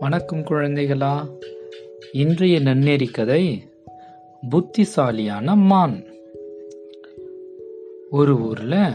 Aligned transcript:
வணக்கம் 0.00 0.38
குழந்தைகளா. 0.38 1.28
இன்றைய 2.12 2.60
நன்னெறி 2.60 3.06
கதை 3.06 3.68
புத்திசாலியான 4.50 5.56
மான். 5.56 6.04
ஒரு 8.10 8.40
ஊர்ல 8.40 8.92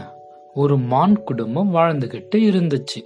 ஒரு 0.54 0.78
மான் 0.78 1.22
குடும்பம் 1.22 1.74
வாழ்ந்துகிட்டு 1.74 2.34
இருந்துச்சு. 2.34 3.02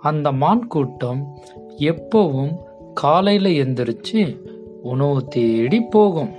அந்த 0.00 0.32
மான் 0.32 0.66
கூட்டம் 0.66 1.40
எப்பவும் 1.76 2.56
காலையில 2.94 3.48
எந்திரிச்சு 3.48 4.48
உணவு 4.82 5.24
தேடி 5.24 5.80
போகும். 5.80 6.32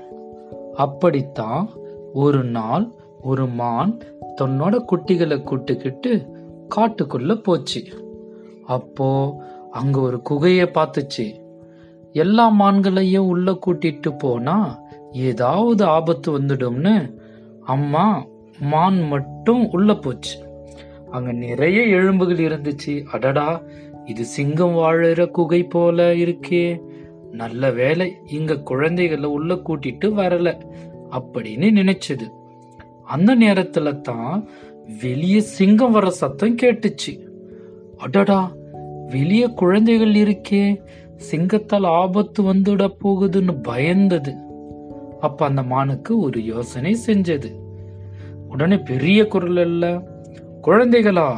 அப்படித்தான் 0.73 1.69
ஒரு 2.13 2.43
நாள் 2.43 2.91
ஒரு 3.21 3.47
மான் 3.47 3.99
தன்னோட 4.41 4.85
குட்டிகளை 4.91 5.41
கூட்டுக்கிட்டு 5.41 6.27
காட்டுக்குள்ள 6.75 7.35
போச்சு. 7.35 7.83
அப்போ 8.63 9.41
அங்க 9.71 9.99
ஒரு 9.99 10.21
குகையை 10.29 10.67
பார்த்துச்சு. 10.67 11.35
எல்லா 12.13 12.51
மான்களையும் 12.59 13.27
உள்ள 13.27 13.59
கூட்டிட்டு 13.65 14.17
போனா 14.17 14.83
ஏதாவது 15.11 15.85
ஆபத்து 15.85 16.39
வந்துடும்னு 16.39 17.19
அம்மா 17.61 18.25
மான் 18.59 19.01
மட்டும் 19.07 19.69
உள்ள 19.69 19.93
போச்சு. 19.93 20.37
அங்க 21.11 21.31
நிறைய 21.31 21.81
எலும்புகள் 21.81 22.37
இருந்துச்சு. 22.37 23.03
அடடா 23.03 23.61
இது 24.05 24.25
சிங்கம் 24.25 24.75
வாழற 24.75 25.29
குகை 25.29 25.63
போல 25.63 26.13
இருக்கே. 26.13 26.81
நல்ல 27.31 27.71
வேலை 27.71 28.15
இங்க 28.27 28.59
குழந்தைகளை 28.59 29.29
உள்ள 29.29 29.53
கூட்டிட்டு 29.53 30.05
வரல 30.05 30.49
அப்படின்னு 31.11 31.69
நினைச்சது. 31.79 32.27
அந்த 33.03 33.35
நேரத்துல 33.35 34.01
தான் 34.01 34.49
வெளியே 35.01 35.39
சிங்கம் 35.39 35.91
வர 35.91 36.09
சத்தம் 36.09 36.55
கேட்டுச்சு. 36.55 37.13
அடடா 37.97 38.51
வெளியே 39.11 39.47
குழந்தைகள் 39.53 40.15
இருக்கே 40.23 40.65
சிங்கத்தால் 41.29 41.87
ஆபத்து 42.01 42.39
வந்துட 42.43 42.83
போகுதுன்னு 43.03 43.53
பயந்தது. 43.67 44.33
அப்ப 45.19 45.39
அந்த 45.45 45.61
மானுக்கு 45.63 46.11
ஒரு 46.19 46.39
யோசனை 46.43 46.91
செஞ்சது. 47.07 47.49
உடனே 48.47 48.77
பெரிய 48.89 49.19
குரல் 49.27 49.61
இல்ல 49.65 49.85
குழந்தைகளா 50.63 51.29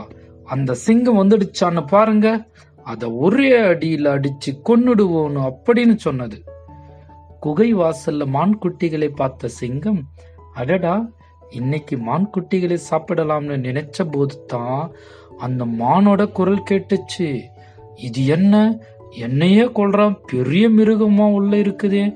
அந்த 0.46 0.72
சிங்கம் 0.86 1.20
வந்துடுச்சான்னு 1.20 1.82
பாருங்க 1.88 2.28
அத 2.86 3.10
ஒரே 3.16 3.50
அடியில 3.72 4.14
அடிச்சு 4.16 4.52
கொன்னுடுவோன்னு 4.70 5.42
அப்படின்னு 5.50 5.96
சொன்னது. 6.06 6.38
குகை 7.40 7.70
வாசல்ல 7.76 8.26
மான் 8.36 8.56
குட்டிகளை 8.62 9.10
பார்த்த 9.16 9.52
சிங்கம் 9.60 10.02
அடடா 10.54 10.96
இன்னைக்கு 11.52 11.96
மான் 12.08 12.28
குட்டிகளை 12.34 12.78
சாப்பிடலாம்னு 12.90 13.58
நினைச்ச 13.68 14.06
போது 14.12 14.38
தான் 14.46 14.84
அந்த 15.38 15.64
மானோட 15.82 16.22
குரல் 16.32 16.68
கேட்டுச்சு. 16.70 17.28
இது 17.96 18.26
என்ன? 18.26 18.80
என்னையே 19.18 19.64
கொள்றான் 19.64 20.20
பெரிய 20.32 20.70
மிருகமா 20.70 21.32
உள்ள 21.32 21.58
இருக்குதே. 21.58 22.16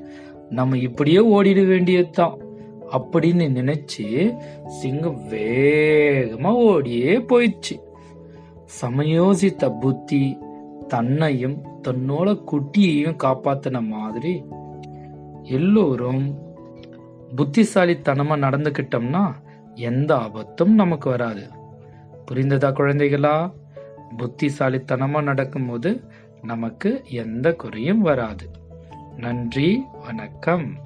நம்ம 0.49 0.77
இப்படியே 0.77 1.17
ஓடிட 1.17 1.67
வேண்டியதுதான். 1.67 2.37
அப்படின்னு 2.91 3.47
நினைச்சு 3.49 4.37
சிங்கம் 4.67 5.19
வேகமா 5.29 6.47
ஓடியே 6.47 7.17
போயிடுச்சு. 7.17 7.79
சமயோசித்த 8.81 9.79
புத்தி 9.79 10.37
தன்னையும் 10.87 11.61
தன்னோட 11.87 12.43
குட்டியையும் 12.51 13.15
காப்பாத்தின 13.23 13.81
மாதிரி 13.81 14.43
எல்லோரும் 15.43 16.37
புத்திசாலித்தனமா 17.35 18.35
நடந்துக்கிட்டோம்னா 18.35 19.31
எந்த 19.75 20.15
ஆபத்தும் 20.15 20.73
நமக்கு 20.73 21.09
வராது. 21.09 21.47
புரிந்ததா 22.31 22.71
குழந்தைகளா? 22.71 23.51
புத்திசாலித்தனமாக 24.17 25.23
நடக்கும்போது 25.23 26.03
நமக்கு 26.41 27.03
எந்த 27.09 27.53
குறையும் 27.53 28.01
வராது. 28.01 28.49
நன்றி 29.17 29.85
வணக்கம். 30.05 30.85